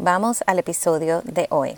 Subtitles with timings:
[0.00, 1.76] Vamos al episodio de hoy.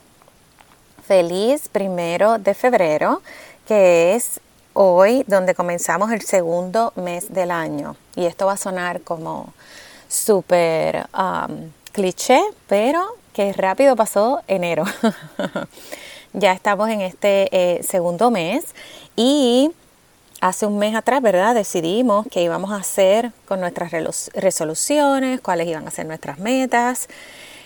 [1.06, 3.22] Feliz primero de febrero,
[3.66, 4.40] que es
[4.74, 7.96] hoy donde comenzamos el segundo mes del año.
[8.16, 9.54] Y esto va a sonar como
[10.06, 14.84] súper um, cliché, pero que rápido pasó enero.
[16.34, 18.66] ya estamos en este eh, segundo mes
[19.16, 19.70] y
[20.42, 21.54] hace un mes atrás, ¿verdad?
[21.54, 23.90] Decidimos qué íbamos a hacer con nuestras
[24.34, 27.08] resoluciones, cuáles iban a ser nuestras metas.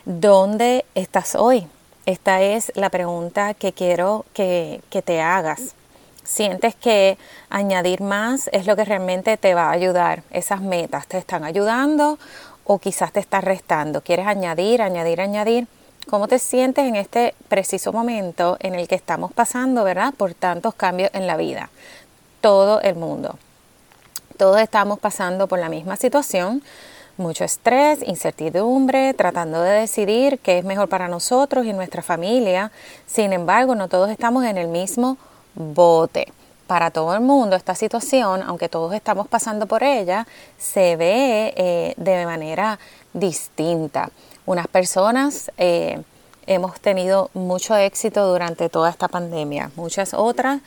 [0.04, 1.66] ¿Dónde estás hoy?
[2.06, 5.74] Esta es la pregunta que quiero que, que te hagas
[6.24, 7.18] sientes que
[7.50, 10.22] añadir más es lo que realmente te va a ayudar.
[10.30, 12.18] Esas metas te están ayudando
[12.64, 14.00] o quizás te están restando.
[14.00, 15.68] ¿Quieres añadir, añadir, añadir?
[16.08, 20.12] ¿Cómo te sientes en este preciso momento en el que estamos pasando, verdad?
[20.16, 21.70] Por tantos cambios en la vida.
[22.40, 23.38] Todo el mundo.
[24.36, 26.62] Todos estamos pasando por la misma situación.
[27.16, 32.72] Mucho estrés, incertidumbre, tratando de decidir qué es mejor para nosotros y nuestra familia.
[33.06, 35.16] Sin embargo, no todos estamos en el mismo
[35.54, 36.32] bote.
[36.66, 40.26] Para todo el mundo esta situación, aunque todos estamos pasando por ella,
[40.58, 42.80] se ve eh, de manera
[43.12, 44.10] distinta.
[44.44, 46.02] Unas personas eh,
[46.48, 50.62] hemos tenido mucho éxito durante toda esta pandemia, muchas otras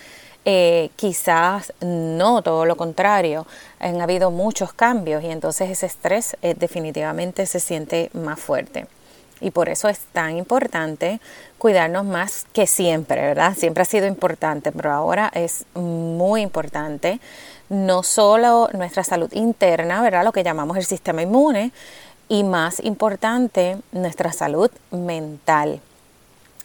[0.49, 3.45] eh, quizás no, todo lo contrario,
[3.79, 8.87] han habido muchos cambios y entonces ese estrés definitivamente se siente más fuerte.
[9.41, 11.19] Y por eso es tan importante
[11.57, 13.55] cuidarnos más que siempre, ¿verdad?
[13.57, 17.19] Siempre ha sido importante, pero ahora es muy importante
[17.67, 20.23] no solo nuestra salud interna, ¿verdad?
[20.23, 21.73] Lo que llamamos el sistema inmune,
[22.29, 25.81] y más importante, nuestra salud mental.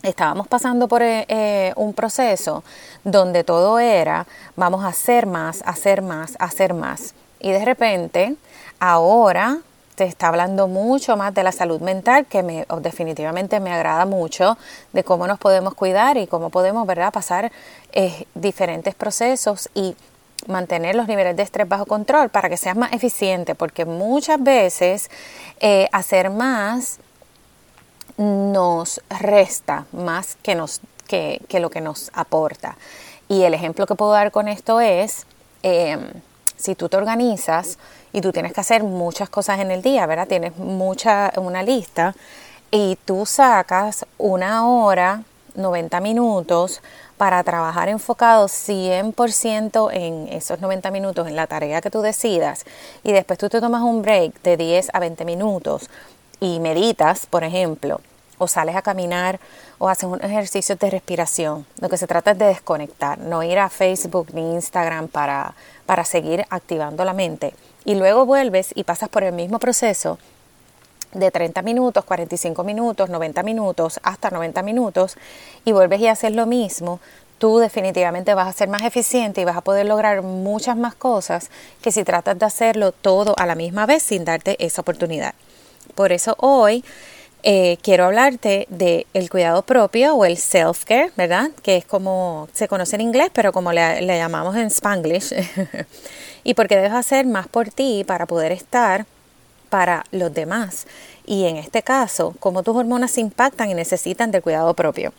[0.02, 2.64] Estábamos pasando por eh, eh, un proceso
[3.04, 4.26] donde todo era,
[4.56, 7.14] vamos a hacer más, hacer más, hacer más.
[7.38, 8.34] Y de repente,
[8.80, 9.58] ahora
[9.94, 14.58] te está hablando mucho más de la salud mental, que me, definitivamente me agrada mucho,
[14.92, 17.12] de cómo nos podemos cuidar y cómo podemos ¿verdad?
[17.12, 17.52] pasar
[17.92, 19.94] eh, diferentes procesos y
[20.48, 25.08] mantener los niveles de estrés bajo control para que seas más eficiente, porque muchas veces
[25.92, 26.98] hacer más
[28.16, 32.76] nos resta más que, nos, que, lo que nos aporta.
[33.28, 35.26] Y el ejemplo que puedo dar con esto es,
[35.62, 35.98] eh,
[36.56, 37.78] si tú te organizas,
[38.12, 40.28] y tú tienes que hacer muchas cosas en el día, ¿verdad?
[40.28, 42.14] Tienes mucha, una lista
[42.70, 45.22] y tú sacas una hora,
[45.54, 46.80] 90 minutos
[47.16, 52.64] para trabajar enfocado 100% en esos 90 minutos, en la tarea que tú decidas,
[53.04, 55.88] y después tú te tomas un break de 10 a 20 minutos
[56.42, 58.00] y meditas, por ejemplo,
[58.36, 59.38] o sales a caminar
[59.78, 61.64] o haces un ejercicio de respiración.
[61.80, 65.54] Lo que se trata es de desconectar, no ir a Facebook ni Instagram para,
[65.86, 67.54] para seguir activando la mente
[67.84, 70.18] y luego vuelves y pasas por el mismo proceso
[71.12, 75.16] de 30 minutos, 45 minutos, 90 minutos, hasta 90 minutos
[75.64, 76.98] y vuelves y haces lo mismo,
[77.38, 81.50] tú definitivamente vas a ser más eficiente y vas a poder lograr muchas más cosas
[81.82, 85.34] que si tratas de hacerlo todo a la misma vez sin darte esa oportunidad.
[85.94, 86.84] Por eso hoy
[87.44, 91.50] eh, quiero hablarte del el cuidado propio o el self-care, ¿verdad?
[91.62, 95.34] Que es como se conoce en inglés, pero como le, llamamos en spanglish.
[96.44, 99.06] y porque debes hacer más por ti para poder estar
[99.70, 100.86] para los demás.
[101.26, 105.12] Y en este caso, cómo tus hormonas impactan y necesitan del cuidado propio.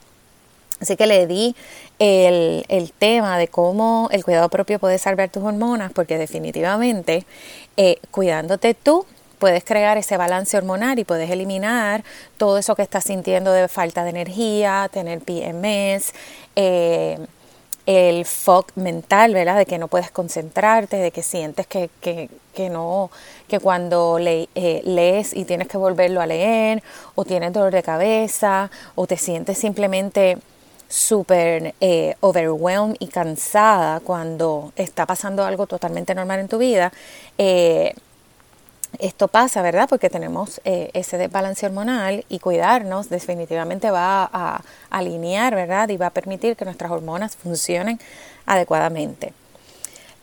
[0.79, 1.55] Así que le di
[1.99, 7.25] el, el, tema de cómo el cuidado propio puede salvar tus hormonas, porque definitivamente
[7.77, 9.05] eh, cuidándote tú
[9.43, 12.05] puedes crear ese balance hormonal y puedes eliminar
[12.37, 16.13] todo eso que estás sintiendo de falta de energía, tener PMS,
[16.55, 17.17] eh,
[17.85, 19.57] el fog mental, ¿verdad?
[19.57, 23.11] De que no puedes concentrarte, de que sientes que, que, que no,
[23.49, 26.81] que cuando le, eh, lees y tienes que volverlo a leer,
[27.15, 30.37] o tienes dolor de cabeza, o te sientes simplemente
[30.87, 36.93] súper eh, overwhelmed y cansada cuando está pasando algo totalmente normal en tu vida,
[37.37, 37.93] eh,
[38.99, 39.87] Esto pasa, ¿verdad?
[39.89, 45.89] Porque tenemos eh, ese desbalance hormonal y cuidarnos definitivamente va a, alinear, ¿verdad?
[45.89, 47.99] Y va a permitir que nuestras hormonas funcionen
[48.45, 49.33] adecuadamente.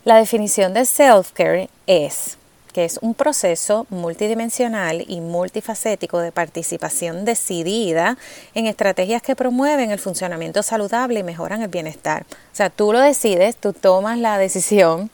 [0.04, 2.38] La definición de self-care es
[2.72, 8.16] que es un proceso multidimensional y multifacético de participación decidida
[8.54, 12.24] en estrategias que promueven el funcionamiento saludable y mejoran el bienestar.
[12.52, 15.10] O sea, tú lo decides, tú tomas la decisión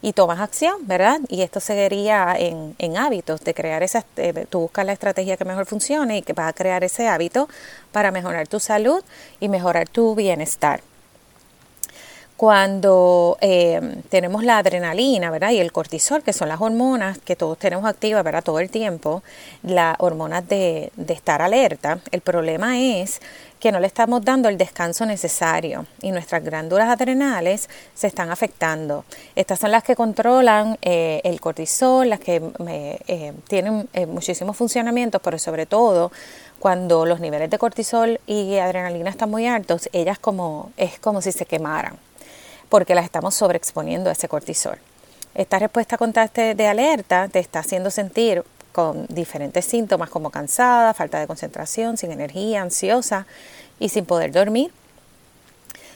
[0.00, 1.20] y tomas acción, ¿verdad?
[1.28, 5.44] Y esto seguiría en, en hábitos, de crear esas, eh, tú buscas la estrategia que
[5.44, 7.48] mejor funcione y que va a crear ese hábito
[7.92, 9.02] para mejorar tu salud
[9.40, 10.80] y mejorar tu bienestar
[12.38, 15.50] cuando eh, tenemos la adrenalina, ¿verdad?
[15.50, 18.44] Y el cortisol, que son las hormonas que todos tenemos activas, ¿verdad?
[18.44, 19.24] Todo el tiempo,
[19.64, 21.98] las hormonas de, de, estar alerta.
[22.12, 23.20] El problema es
[23.60, 29.04] que no le estamos dando el descanso necesario y nuestras glándulas adrenales se están afectando.
[29.34, 32.42] Estas son las que controlan eh, el cortisol, las que
[33.08, 36.12] eh, tienen muchísimos funcionamientos, pero sobre todo
[36.58, 41.32] cuando los niveles de cortisol y adrenalina están muy altos, ellas como es como si
[41.32, 41.98] se quemaran
[42.68, 44.78] porque las estamos sobreexponiendo a ese cortisol.
[45.34, 48.44] Esta respuesta contraste de alerta te está haciendo sentir
[48.78, 53.26] con diferentes síntomas como cansada, falta de concentración, sin energía, ansiosa
[53.80, 54.70] y sin poder dormir.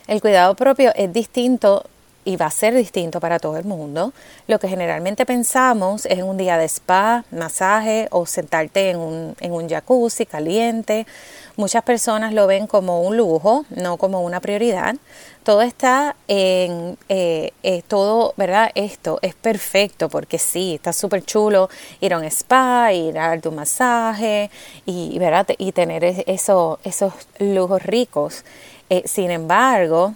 [0.09, 1.85] El cuidado propio es distinto
[2.25, 4.13] y va a ser distinto para todo el mundo.
[4.49, 9.53] Lo que generalmente pensamos es un día de spa, masaje o sentarte en un, en
[9.53, 11.07] un jacuzzi caliente.
[11.55, 14.97] Muchas personas lo ven como un lujo, no como una prioridad.
[15.45, 18.71] Todo está en eh, eh, todo, ¿verdad?
[18.77, 21.69] Esto es perfecto porque sí, está súper chulo
[22.01, 24.51] ir a un spa, ir a un masaje
[24.87, 25.49] y, ¿verdad?
[25.59, 28.45] y tener eso, esos lujos ricos.
[28.89, 30.15] Eh, sin embargo,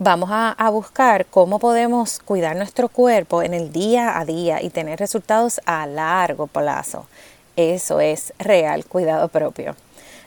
[0.00, 4.98] vamos a, buscar cómo podemos cuidar nuestro cuerpo en el día a día y tener
[4.98, 7.06] resultados a largo plazo.
[7.54, 9.76] Eso es real cuidado propio.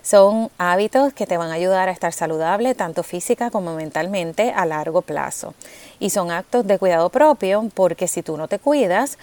[0.04, 4.66] Son hábitos que te van a ayudar a estar saludable tanto física como mentalmente a
[4.66, 5.54] largo plazo.
[6.00, 9.18] Y son actos de cuidado propio porque si tú no te cuidas,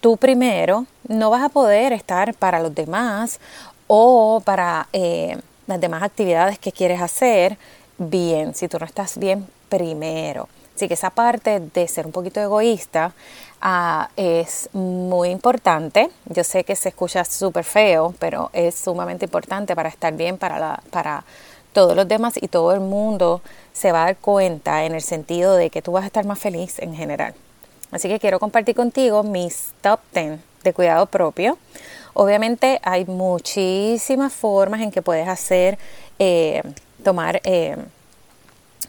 [0.00, 3.38] tú primero no vas a poder estar para los demás
[3.86, 5.38] o para eh,
[5.68, 7.56] las demás actividades que quieres hacer
[7.96, 8.52] bien.
[8.54, 10.48] Si tú no estás bien primero.
[10.76, 13.14] Así que esa parte de ser un poquito egoísta
[13.62, 16.10] ah, es muy importante.
[16.26, 20.82] Yo sé que se escucha súper feo, pero es sumamente importante para estar bien para,
[20.90, 21.24] para
[21.72, 23.40] todos los demás y todo el mundo
[23.72, 26.38] se va a dar cuenta en el sentido de que tú vas a estar más
[26.38, 27.32] feliz en general.
[27.90, 31.56] Así que quiero compartir contigo mis top 10 de cuidado propio.
[32.12, 35.78] Obviamente hay muchísimas formas en que puedes hacer,
[36.18, 36.62] eh,
[37.02, 37.40] tomar...
[37.44, 37.78] Eh,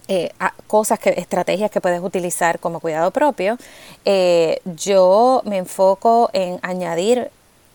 [0.09, 0.31] eh,
[0.67, 3.57] cosas, que, estrategias que puedes utilizar como cuidado propio,
[4.05, 7.29] eh, yo me enfoco en añadir,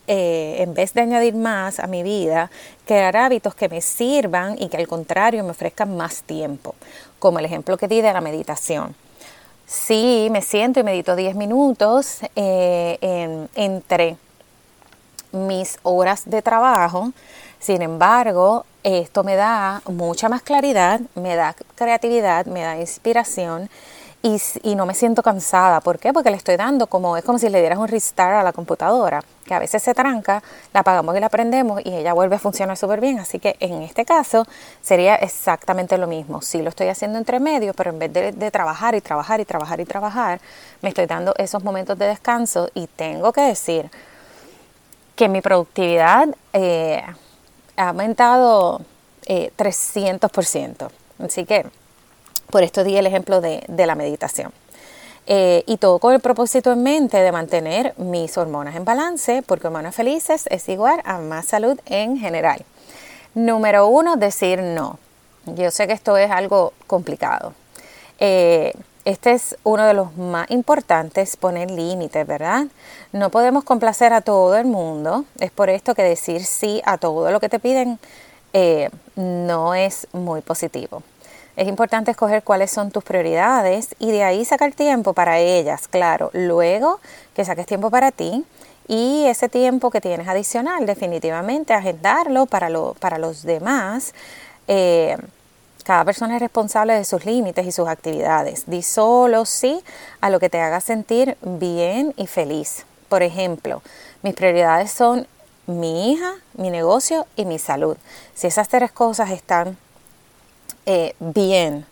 [0.06, 2.50] eh, en vez de añadir más a mi vida,
[2.87, 6.75] crear hábitos que me sirvan y que al contrario me ofrezcan más tiempo,
[7.19, 8.94] como el ejemplo que di de la meditación.
[9.67, 14.17] Sí, me siento y medito 10 minutos entre
[15.32, 17.12] mis horas de trabajo,
[17.62, 23.70] sin embargo, esto me da mucha más claridad, me da creatividad, me da inspiración
[24.20, 25.80] y, no me siento cansada.
[25.80, 26.12] ¿Por qué?
[26.12, 29.22] Porque le estoy dando como, es como si le dieras un restart a la computadora,
[29.44, 30.42] que a veces se tranca,
[30.74, 33.20] la apagamos y la prendemos y ella vuelve a funcionar súper bien.
[33.20, 34.44] Así que en este caso
[34.80, 36.42] sería exactamente lo mismo.
[36.42, 39.78] Sí lo estoy haciendo entre medio, pero en vez de, trabajar y trabajar y trabajar
[39.78, 40.40] y trabajar,
[40.81, 43.88] me estoy dando esos momentos de descanso y tengo que decir
[45.14, 46.26] que mi productividad...
[46.52, 47.04] Eh,
[47.82, 48.81] ha aumentado
[49.27, 50.89] eh, 300%.
[51.19, 51.67] Así que
[52.51, 54.53] por esto di el ejemplo de, la meditación.
[55.27, 59.69] Eh, y todo con el propósito en mente de mantener mis hormonas en balance, porque
[59.69, 62.65] hormonas felices es igual a más salud en general.
[63.34, 64.98] Número uno, decir no.
[65.46, 67.55] Yo sé que esto es algo complicado.
[68.19, 72.66] Eh, este es uno de los más importantes, poner límites, ¿verdad?
[73.12, 75.24] No podemos complacer a todo el mundo.
[75.40, 77.98] Es por esto que decir sí a todo lo que te piden
[78.52, 81.02] eh, no es muy positivo.
[81.56, 86.30] Es importante escoger cuáles son tus prioridades y de ahí sacar tiempo para ellas, claro.
[86.32, 87.00] Luego
[87.34, 88.44] que saques tiempo para ti
[88.88, 94.14] y ese tiempo que tienes adicional, definitivamente agendarlo para, lo, para los demás.
[94.68, 95.16] Eh,
[95.82, 98.65] cada persona es responsable de sus límites y sus actividades.
[98.67, 99.82] Di solo sí
[100.20, 102.84] a lo que te haga sentir bien y feliz.
[103.08, 103.82] Por ejemplo,
[104.22, 105.27] mis prioridades son
[105.67, 107.96] mi hija, mi negocio y mi salud.
[108.34, 109.77] Si esas tres cosas están
[110.86, 111.86] eh, bien,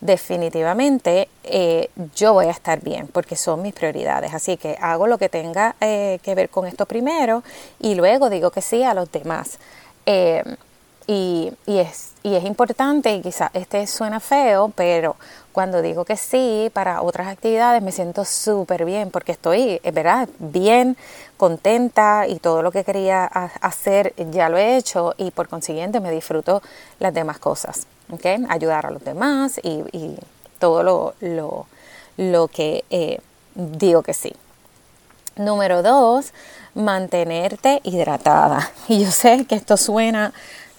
[0.00, 4.34] definitivamente eh, yo voy a estar bien porque son mis prioridades.
[4.34, 7.42] Así que hago lo que tenga eh, que ver con esto primero
[7.78, 9.58] y luego digo que sí a los demás.
[11.06, 15.16] Eh, y, es, y es importante, y quizás este suena feo, pero
[15.52, 20.28] cuando digo que sí para otras actividades me siento súper bien porque estoy, ¿verdad?
[20.38, 20.96] Bien
[21.36, 26.10] contenta y todo lo que quería hacer ya lo he hecho y por consiguiente me
[26.10, 26.62] disfruto
[27.00, 27.86] las demás cosas.
[28.10, 28.44] ¿okay?
[28.48, 30.16] Ayudar a los demás y,
[30.58, 31.66] todo lo, lo,
[32.16, 33.20] lo que eh,
[33.56, 34.32] digo que sí.
[35.34, 36.32] Número dos,
[36.74, 38.70] mantenerte hidratada.
[38.88, 40.32] Y yo sé que esto suena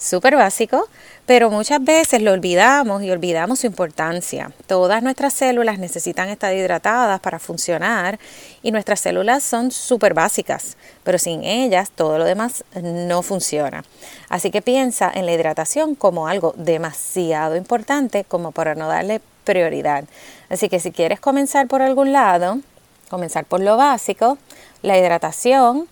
[0.04, 0.88] súper básico,
[1.26, 4.52] pero muchas veces lo olvidamos y olvidamos su importancia.
[4.68, 8.20] Todas nuestras células necesitan estar hidratadas para funcionar
[8.62, 13.86] y nuestras células son súper básicas, pero sin ellas todo lo demás no funciona.
[14.30, 20.04] Así que piensa en la hidratación como algo demasiado importante como para no darle prioridad.
[20.50, 22.60] Así que si quieres comenzar por algún lado,
[23.10, 24.38] comenzar por lo básico,
[24.82, 25.88] la hidratación,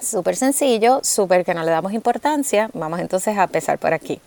[0.00, 4.20] súper sencillo, súper que no le damos importancia, vamos entonces a empezar por aquí.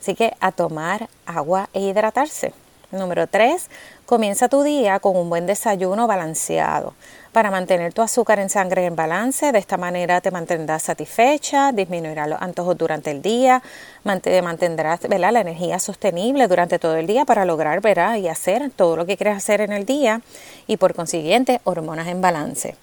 [0.00, 2.52] Así que a tomar agua e hidratarse.
[2.90, 3.68] Número 3.
[4.04, 6.94] Comienza tu día con un buen desayuno balanceado
[7.30, 9.52] para mantener tu azúcar en sangre en balance.
[9.52, 13.62] De esta manera te mantendrás satisfecha, disminuirá los antojos durante el día,
[14.02, 18.16] mantendrás la energía sostenible durante todo el día para lograr ¿verdad?
[18.16, 20.22] y hacer todo lo que quieres hacer en el día
[20.66, 22.74] y por consiguiente hormonas en balance.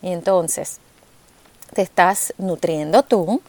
[0.00, 0.80] Y entonces
[1.72, 3.40] te estás nutriendo tú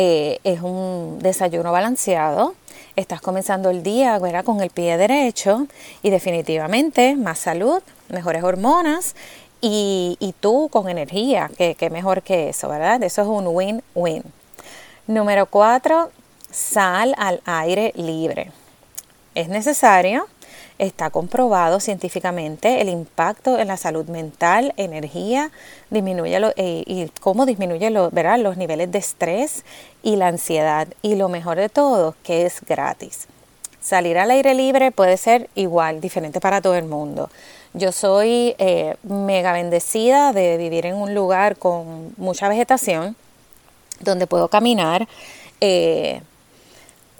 [0.00, 2.54] eh, es un desayuno balanceado.
[2.94, 5.66] Estás comenzando el día con el pie derecho
[6.04, 9.16] y definitivamente más salud, mejores hormonas
[9.60, 13.02] y, tú con energía, que, que, mejor que eso, ¿verdad?
[13.02, 14.22] Eso es un win-win.
[15.08, 16.12] Número cuatro,
[16.48, 18.52] sal al aire libre.
[19.34, 20.28] Es necesario
[20.78, 25.50] Está comprobado científicamente el impacto en la salud mental, energía,
[25.90, 29.64] disminuye eh, y cómo disminuye lo, los niveles de estrés
[30.04, 30.86] y la ansiedad.
[31.02, 33.26] Y lo mejor de todo, que es gratis.
[33.80, 37.28] Salir al aire libre puede ser igual, diferente para todo el mundo.
[37.74, 43.16] Yo soy eh, mega bendecida de vivir en un lugar con mucha vegetación,
[44.00, 45.08] donde puedo caminar.
[45.60, 46.20] Eh,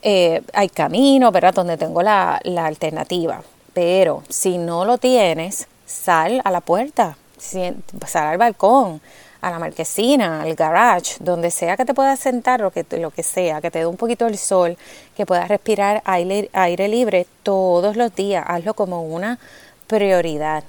[0.02, 1.55] eh, hay camino, ¿verdad?
[1.55, 3.43] Donde tengo la, la, alternativa.
[3.73, 9.00] Pero si no lo tienes, sal a la puerta, sal al balcón,
[9.40, 13.23] a la marquesina, al garage, donde sea que te puedas sentar, lo que, lo que
[13.23, 14.76] sea, que te dé un poquito el sol,
[15.17, 18.45] que puedas respirar aire, aire libre todos los días.
[18.47, 19.38] Hazlo como una
[19.87, 20.64] prioridad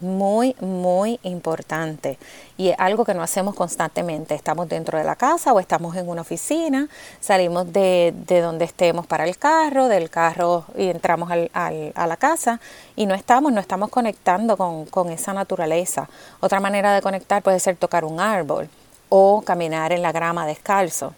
[0.00, 2.18] muy, muy importante
[2.56, 4.34] y es algo que no hacemos constantemente.
[4.34, 6.88] Estamos dentro de la casa o estamos en una oficina,
[7.20, 12.06] salimos de, de donde estemos para el carro, del carro y entramos al, al, a
[12.06, 12.60] la casa
[12.94, 16.08] y no estamos, no estamos conectando con, con esa naturaleza.
[16.40, 18.68] Otra manera de conectar puede ser tocar un árbol
[19.08, 21.14] o caminar en la grama descalzo.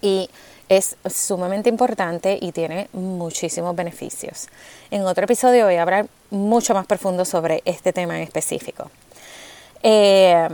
[0.00, 0.30] Y
[0.68, 4.48] es sumamente importante y tiene muchísimos beneficios.
[4.92, 8.90] En otro episodio voy a hablar mucho más profundo sobre este tema en específico.
[9.82, 10.46] Eh,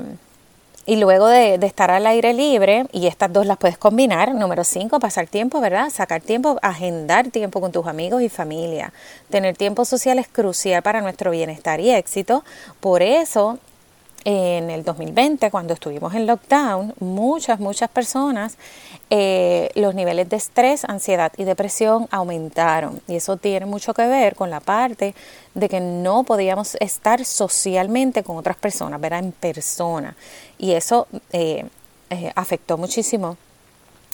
[0.86, 5.00] y luego de, estar al aire libre, y estas dos las puedes combinar, número cinco,
[5.00, 5.90] pasar tiempo, ¿verdad?
[5.90, 8.92] Sacar tiempo, agendar tiempo con tus amigos y familia.
[9.28, 12.44] Tener tiempo social es crucial para nuestro bienestar y éxito.
[12.78, 13.58] Por eso
[14.30, 18.58] en el 2020, cuando estuvimos en lockdown, muchas, muchas personas,
[19.08, 23.00] eh, los niveles de estrés, ansiedad y depresión aumentaron.
[23.08, 25.14] Y eso tiene mucho que ver con la parte
[25.54, 29.20] de que no podíamos estar socialmente con otras personas, ¿verdad?
[29.20, 30.14] En persona.
[30.58, 31.64] Y eso eh,
[32.10, 33.38] eh, afectó muchísimo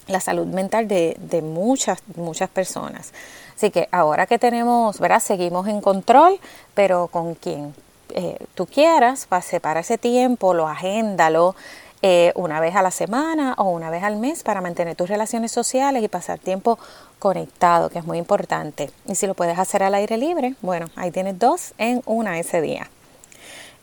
[0.06, 3.12] la salud mental de, de, muchas, muchas personas.
[3.56, 5.18] Así que ahora que tenemos, ¿verdad?
[5.18, 6.38] Seguimos en control,
[6.73, 7.75] pero con quién?
[8.14, 11.56] Eh, tú quieras, separa ese tiempo, lo agéndalo
[12.00, 15.50] eh, una vez a la semana o una vez al mes para mantener tus relaciones
[15.50, 16.78] sociales y pasar tiempo
[17.18, 18.90] conectado, que es muy importante.
[19.06, 22.61] Y si lo puedes hacer al aire libre, bueno, ahí tienes dos en una ese
[22.61, 22.88] día.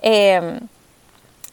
[0.02, 0.60] Em,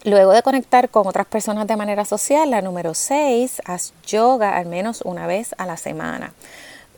[0.05, 4.67] luego de conectar con otras personas de manera social, la número 6, haz yoga al
[4.67, 6.33] menos una vez a la semana.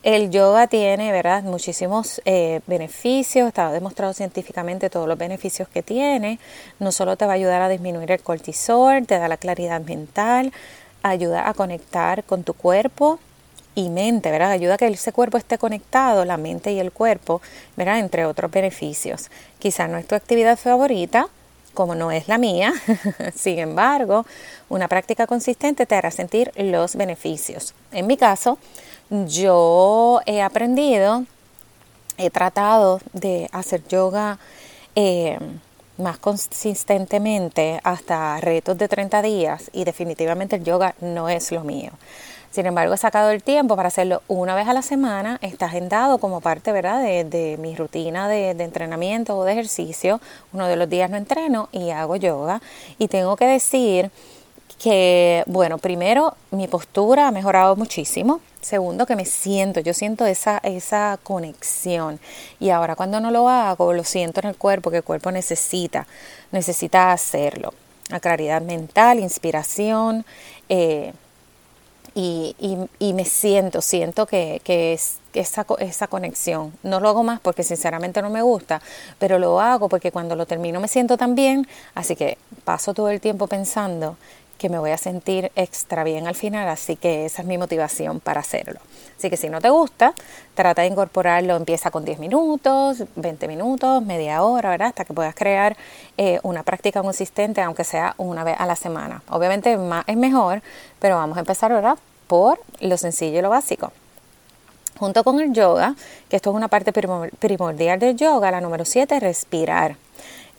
[0.03, 6.39] El yoga tiene, ¿verdad?, muchísimos eh, beneficios, está demostrado científicamente todos los beneficios que tiene.
[6.79, 10.55] No solo te va a ayudar a disminuir el cortisol, te da la claridad mental,
[11.03, 13.19] ayuda a conectar con tu cuerpo
[13.75, 14.53] y mente, ¿verdad?
[14.53, 17.43] Ayuda a que ese cuerpo esté conectado, la mente y el cuerpo,
[17.77, 17.99] ¿verdad?
[17.99, 19.31] Entre otros beneficios.
[19.59, 21.29] Quizá no es tu actividad favorita,
[21.75, 22.73] como no es la mía,
[23.35, 24.27] sin embargo,
[24.69, 27.75] una práctica consistente te hará sentir los beneficios.
[27.93, 28.59] En mi caso,
[29.11, 31.25] yo he aprendido
[32.21, 34.39] he tratado de hacer yoga
[34.95, 35.39] eh,
[35.97, 41.93] más consistentemente hasta retos de 30 días y definitivamente el yoga no es lo mío.
[42.51, 45.39] Sin embargo, he sacado el tiempo para hacerlo una vez a la semana.
[45.41, 47.03] Está agendado como parte ¿verdad?
[47.03, 50.21] De, mi rutina de, de, entrenamiento o de ejercicio.
[50.53, 52.61] Uno de los días no entreno y hago yoga.
[52.99, 54.11] Y tengo que decir
[54.81, 58.41] que, bueno, primero mi postura ha mejorado muchísimo.
[58.61, 62.19] Segundo, que me siento, yo siento esa, esa conexión.
[62.59, 66.07] Y ahora cuando no lo hago, lo siento en el cuerpo, que el cuerpo necesita,
[66.51, 67.75] necesita hacerlo.
[68.09, 70.25] La claridad mental, inspiración.
[70.69, 71.13] Eh,
[72.15, 72.57] y,
[72.99, 76.73] y, me siento, siento que, que es esa, esa conexión.
[76.83, 78.81] No lo hago más porque sinceramente no me gusta,
[79.19, 83.11] pero lo hago porque cuando lo termino me siento tan bien, así que paso todo
[83.11, 84.17] el tiempo pensando
[84.61, 88.21] que me voy a sentir extra bien al final, así que esa es mi motivación
[88.21, 88.79] para hacerlo.
[89.17, 90.13] Así que si no te gusta,
[90.55, 94.89] trata de incorporarlo, empieza con 10 minutos, 20 minutos, media hora, ¿verdad?
[94.89, 95.79] Hasta que puedas crear
[96.19, 99.23] eh, una práctica consistente, aunque sea una vez a la semana.
[99.31, 100.61] Obviamente más es mejor,
[100.99, 103.93] pero vamos a empezar ahora por lo sencillo y lo básico.
[104.99, 105.95] Junto con el yoga,
[106.29, 109.97] que esto es una parte primordial del yoga, la número 7, respirar.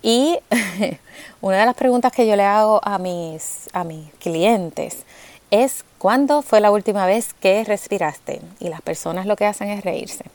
[0.02, 0.40] Y
[1.42, 5.06] una de las preguntas que yo le hago a mis, a mis clientes
[5.52, 8.42] es, ¿cuándo fue la última vez que respiraste?
[8.60, 10.26] Y las personas lo que hacen es reírse,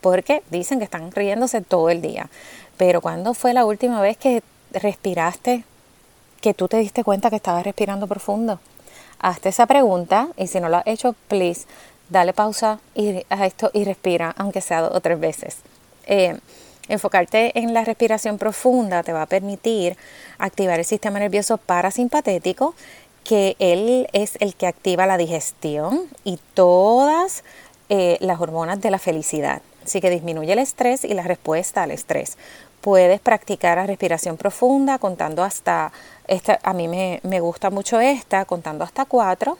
[0.00, 2.28] porque dicen que están riéndose todo el día.
[2.76, 4.42] Pero ¿cuándo fue la última vez que
[4.72, 5.64] respiraste,
[6.40, 8.60] que tú te diste cuenta que estabas respirando profundo?
[9.18, 11.66] Hazte esa pregunta y si no lo has hecho, please,
[12.10, 12.80] dale pausa
[13.30, 15.56] a esto y respira, aunque sea dos o tres veces.
[16.06, 16.38] Eh,
[16.88, 19.96] Enfocarte en la respiración profunda te va a permitir
[20.38, 22.74] activar el sistema nervioso parasimpatético,
[23.24, 27.42] que él es el que activa la digestión y todas
[27.88, 29.62] eh, las hormonas de la felicidad.
[29.84, 32.38] Así que disminuye el estrés y la respuesta al estrés.
[32.80, 35.92] Puedes practicar la respiración profunda contando hasta,
[36.28, 39.58] esta, a mí me, me gusta mucho esta, contando hasta cuatro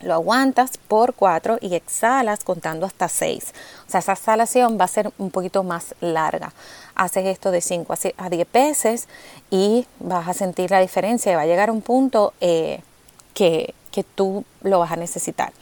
[0.00, 3.52] lo aguantas por 4 y exhalas contando hasta 6.
[3.86, 6.52] O sea, esa exhalación va a ser un poquito más larga.
[6.94, 9.08] Haces esto de 5 a 10 veces
[9.50, 12.80] y vas a sentir la diferencia y va a llegar un punto eh,
[13.34, 15.52] que, que tú lo vas a necesitar.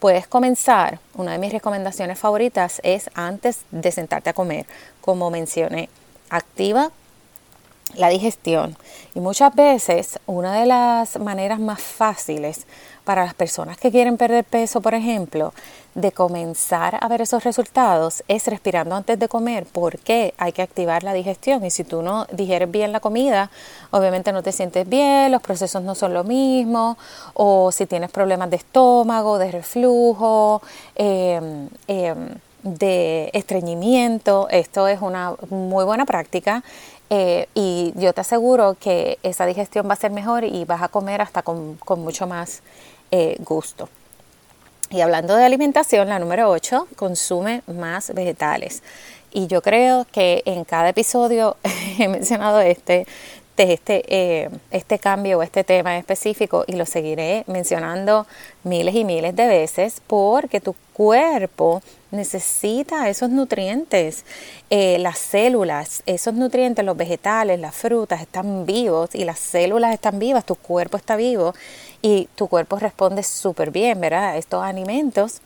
[0.00, 4.66] Puedes comenzar, una de mis recomendaciones favoritas es antes de sentarte a comer,
[5.00, 5.88] como mencioné,
[6.28, 6.90] activa
[7.94, 8.76] la digestión.
[9.14, 12.66] Y muchas veces una de las maneras más fáciles
[13.06, 15.54] para las personas que quieren perder peso, por ejemplo,
[15.94, 21.04] de comenzar a ver esos resultados es respirando antes de comer, porque hay que activar
[21.04, 21.64] la digestión.
[21.64, 23.48] Y si tú no digieres bien la comida,
[23.92, 26.98] obviamente no te sientes bien, los procesos no son lo mismo,
[27.34, 30.60] o si tienes problemas de estómago, de reflujo,
[30.96, 32.28] em, em,
[32.64, 36.64] de estreñimiento, esto es una muy buena práctica
[37.08, 40.88] eh, y yo te aseguro que esa digestión va a ser mejor y vas a
[40.88, 42.62] comer hasta con, con mucho más
[43.10, 43.88] eh, gusto.
[44.90, 48.82] Y hablando de alimentación, la número 8, consume más vegetales.
[49.32, 51.56] Y yo creo que en cada episodio
[51.98, 53.06] he mencionado este,
[53.64, 58.26] este, eh, este cambio o este tema específico y lo seguiré mencionando
[58.64, 64.24] miles y miles de veces porque tu cuerpo necesita esos nutrientes.
[64.70, 70.18] Eh, las células, esos nutrientes, los vegetales, las frutas están vivos y las células están
[70.18, 71.54] vivas, tu cuerpo está vivo
[72.02, 74.30] y tu cuerpo responde súper bien, ¿verdad?
[74.30, 75.40] A estos alimentos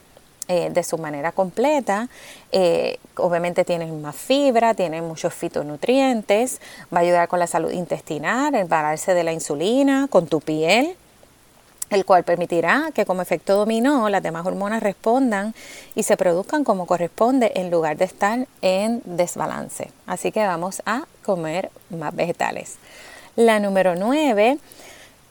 [0.53, 2.09] eh, de su manera completa.
[2.51, 6.61] Eh, obviamente tienen más fibra, tienen muchos fitonutrientes,
[6.93, 10.97] va a ayudar con la salud intestinal, el balance de la insulina, con tu piel,
[11.91, 15.55] el cual permitirá que como efecto dominó las demás hormonas respondan
[15.95, 19.93] y se produzcan como corresponde en lugar de estar en desbalance.
[20.05, 22.79] Así que vamos a comer más vegetales.
[23.37, 24.59] La número 9,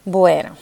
[0.05, 0.55] bueno,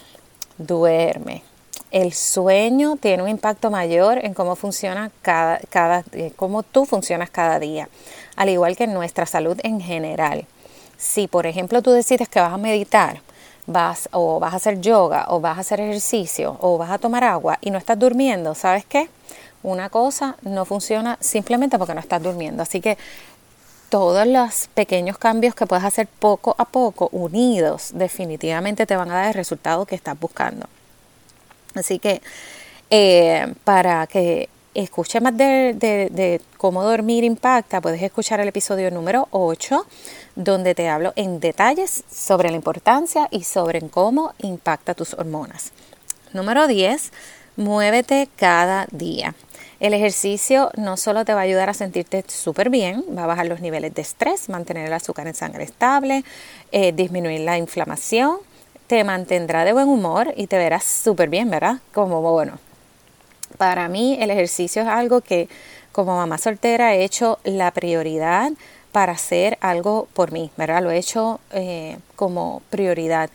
[0.58, 1.44] duerme
[1.92, 7.30] el sueño tiene un impacto mayor en cómo funciona cada, cada eh, cómo tú funcionas
[7.30, 7.90] cada día,
[8.36, 10.46] al igual que en nuestra salud en general.
[10.98, 13.22] Si, por ejemplo, tú decides que vas a meditar,
[13.68, 17.24] vas o vas a hacer yoga o vas a hacer ejercicio o vas a tomar
[17.24, 19.10] agua y no estás durmiendo, ¿sabes qué?
[19.64, 22.64] Una cosa no funciona simplemente porque no estás durmiendo.
[22.64, 22.98] Así que
[23.90, 29.16] todos los pequeños cambios que puedes hacer poco a poco, unidos, definitivamente te van a
[29.16, 30.68] dar el resultado que estás buscando.
[31.78, 32.22] Así que
[32.90, 39.86] eh, para que escuche más de, cómo dormir impacta, puedes escuchar el episodio número 8,
[40.36, 45.72] donde te hablo en detalles sobre la importancia y sobre cómo impacta tus hormonas.
[46.32, 47.12] Número 10,
[47.56, 49.34] muévete cada día.
[49.80, 53.48] El ejercicio no solo te va a ayudar a sentirte súper bien, va a bajar
[53.48, 56.24] los niveles de estrés, mantener el azúcar en sangre estable,
[56.72, 58.38] eh, disminuir la inflamación,
[58.88, 61.78] te mantendrá de buen humor y te verás súper bien, ¿verdad?
[61.94, 62.60] Como bueno.
[63.58, 65.50] Para mí el ejercicio es algo que
[65.92, 68.52] como mamá soltera he hecho la prioridad
[68.92, 70.82] para hacer algo por mí, ¿verdad?
[70.82, 73.30] Lo he hecho eh, como prioridad.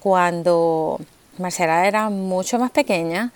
[0.00, 1.00] Cuando
[1.38, 3.32] Marcela era mucho más pequeña,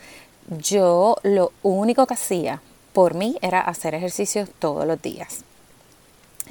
[0.48, 2.60] yo lo único que hacía
[2.92, 5.44] por mí era hacer ejercicios todos los días.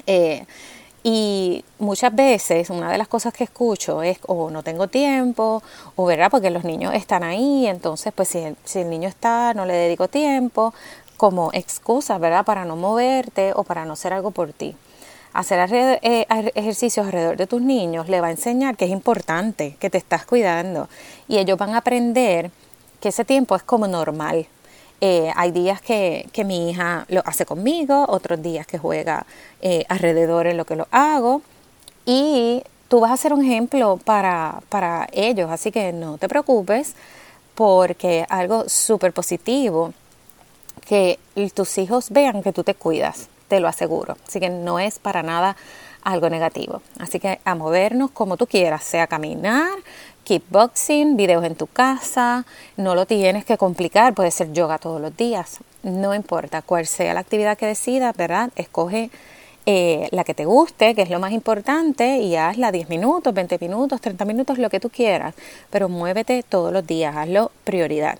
[0.06, 0.46] Eh,
[1.02, 5.62] y muchas veces una de las cosas que escucho es o no tengo tiempo
[5.96, 9.54] o verdad porque los niños están ahí, entonces pues si el, si el niño está
[9.54, 10.74] no le dedico tiempo
[11.16, 12.44] como excusa, ¿verdad?
[12.44, 14.74] Para no moverte o para no hacer algo por ti.
[15.32, 19.90] Hacer eh, ejercicios alrededor de tus niños le va a enseñar que es importante, que
[19.90, 20.88] te estás cuidando
[21.28, 22.50] y ellos van a aprender
[23.00, 24.46] que ese tiempo es como normal,
[25.00, 29.26] eh, hay días que, mi hija lo hace conmigo, otros días que juega
[29.62, 31.42] eh, alrededor en lo que lo hago.
[32.04, 36.94] Y tú vas a ser un ejemplo para, para ellos, así que no te preocupes
[37.54, 39.92] porque algo súper positivo
[40.86, 41.18] que
[41.54, 44.16] tus hijos vean que tú te cuidas, te lo aseguro.
[44.26, 45.56] Así que no es para nada
[46.02, 46.82] algo negativo.
[46.98, 49.70] Así que a movernos como tú quieras, sea caminar,
[50.30, 55.16] kickboxing, videos en tu casa, no lo tienes que complicar, puede ser yoga todos los
[55.16, 58.52] días, no importa cuál sea la actividad que decidas, ¿verdad?
[58.54, 59.10] Escoge
[59.66, 63.58] eh, la que te guste, que es lo más importante, y hazla 10 minutos, 20
[63.58, 65.34] minutos, 30 minutos, lo que tú quieras,
[65.68, 68.16] pero muévete todos los días, hazlo prioridad.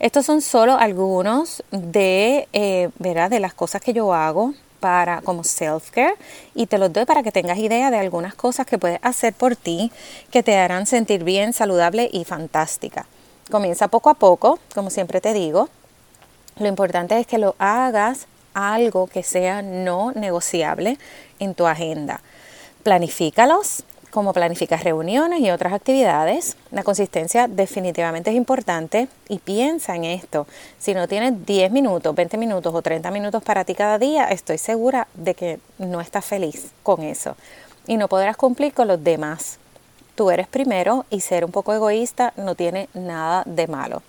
[0.00, 3.30] Estos son solo algunos de, eh, ¿verdad?
[3.30, 4.52] de las cosas que yo hago
[4.84, 6.14] para como self-care
[6.54, 9.56] y te los doy para que tengas idea de algunas cosas que puedes hacer por
[9.56, 9.90] ti
[10.30, 13.06] que te harán sentir bien, saludable y fantástica.
[13.50, 15.70] Comienza poco a poco, como siempre te digo.
[16.58, 20.98] Lo importante es que lo hagas algo que sea no negociable
[21.38, 22.20] en tu agenda.
[22.82, 23.84] Planifícalos,
[24.14, 26.56] como planificas reuniones y otras actividades.
[26.70, 30.46] La consistencia definitivamente es importante y piensa en esto.
[30.78, 34.58] Si no tienes 10 minutos, 20 minutos o 30 minutos para ti cada día, estoy
[34.58, 37.34] segura de que no estás feliz con eso
[37.88, 39.58] y no podrás cumplir con los demás.
[40.14, 44.00] Tú eres primero y ser un poco egoísta no tiene nada de malo.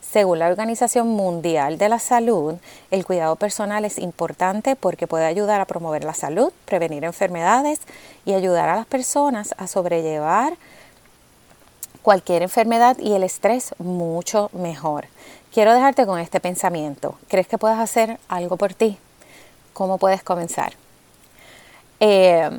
[0.00, 2.54] Según la Organización Mundial de la Salud,
[2.90, 7.80] el cuidado personal es importante porque puede ayudar a promover la salud, prevenir enfermedades
[8.24, 10.54] y ayudar a las personas a sobrellevar
[12.02, 15.06] cualquier enfermedad y el estrés mucho mejor.
[15.52, 17.18] Quiero dejarte con este pensamiento.
[17.28, 18.98] ¿Crees que puedes hacer algo por ti?
[19.74, 20.72] ¿Cómo puedes comenzar?
[22.00, 22.50] Eh,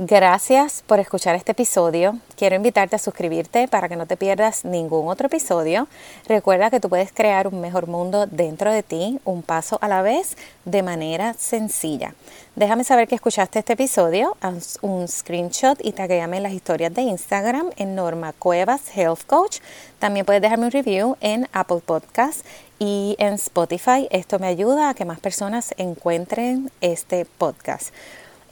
[0.00, 2.18] Gracias por escuchar este episodio.
[2.36, 5.86] Quiero invitarte a suscribirte para que no te pierdas ningún otro episodio.
[6.26, 10.02] Recuerda que tú puedes crear un mejor mundo dentro de ti, un paso a la
[10.02, 12.12] vez, de manera sencilla.
[12.56, 17.02] Déjame saber que escuchaste este episodio, haz un screenshot y taguéame en las historias de
[17.02, 19.60] Instagram en Norma Cuevas Health Coach.
[20.00, 22.42] También puedes dejarme un review en Apple Podcasts
[22.80, 24.08] y en Spotify.
[24.10, 27.94] Esto me ayuda a que más personas encuentren este podcast.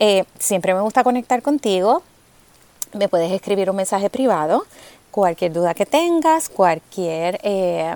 [0.05, 2.03] Eh, siempre me gusta conectar contigo.
[2.93, 4.67] Me puedes escribir un mensaje privado.
[5.12, 7.95] Cualquier duda que tengas, cualquier eh,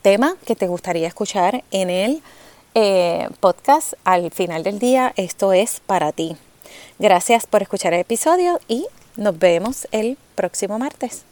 [0.00, 2.22] tema que te gustaría escuchar en el
[2.74, 6.34] eh, podcast, al final del día, esto es para ti.
[6.98, 8.86] Gracias por escuchar el episodio y
[9.16, 11.26] nos vemos el próximo martes.